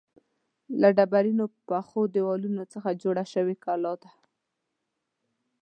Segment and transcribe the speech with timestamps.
[0.81, 4.09] له ډبرینو پخو دیوالونو څخه جوړه شوې کلا ده.